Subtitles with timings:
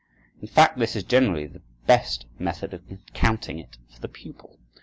[0.41, 2.81] In fact, this is generally the best method of
[3.13, 4.57] counting it for the pupil.